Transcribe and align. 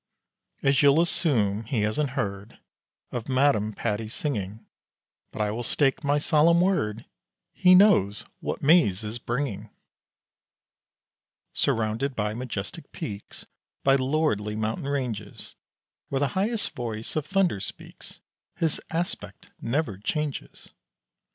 As 0.63 0.81
you'll 0.81 0.99
assume, 0.99 1.65
he 1.65 1.81
hasn't 1.81 2.17
heard 2.17 2.57
Of 3.11 3.29
Madame 3.29 3.71
Patti's 3.71 4.15
singing; 4.15 4.65
But 5.31 5.43
I 5.43 5.51
will 5.51 5.61
stake 5.61 6.03
my 6.03 6.17
solemn 6.17 6.59
word 6.59 7.05
He 7.53 7.75
knows 7.75 8.25
what 8.39 8.63
maize 8.63 9.03
is 9.03 9.19
bringing. 9.19 9.69
Surrounded 11.53 12.15
by 12.15 12.33
majestic 12.33 12.91
peaks, 12.91 13.45
By 13.83 13.93
lordly 13.93 14.55
mountain 14.55 14.87
ranges, 14.87 15.53
Where 16.09 16.25
highest 16.25 16.71
voice 16.71 17.15
of 17.15 17.27
thunder 17.27 17.59
speaks 17.59 18.21
His 18.55 18.81
aspect 18.89 19.51
never 19.61 19.99
changes. 19.99 20.69